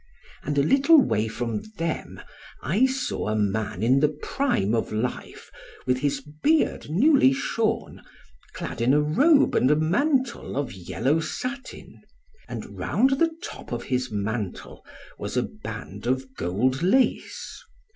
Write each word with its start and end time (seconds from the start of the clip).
"And 0.41 0.57
a 0.57 0.63
little 0.63 0.99
way 0.99 1.27
from 1.27 1.61
them, 1.77 2.19
I 2.63 2.87
saw 2.87 3.27
a 3.27 3.35
man 3.35 3.81
{17b} 3.81 3.83
in 3.83 3.99
the 3.99 4.07
prime 4.09 4.73
of 4.73 4.91
life, 4.91 5.51
with 5.85 5.99
his 5.99 6.21
beard 6.21 6.87
newly 6.89 7.33
shorn, 7.33 8.01
clad 8.53 8.81
in 8.81 8.95
a 8.95 8.99
robe 8.99 9.53
and 9.53 9.69
a 9.69 9.75
mantle 9.75 10.57
of 10.57 10.73
yellow 10.73 11.19
satin; 11.19 12.01
and 12.49 12.79
round 12.79 13.11
the 13.11 13.29
top 13.43 13.71
of 13.71 13.83
his 13.83 14.09
mantle 14.09 14.83
was 15.19 15.37
a 15.37 15.43
band 15.43 16.07
of 16.07 16.33
gold 16.35 16.81
lace. 16.81 17.63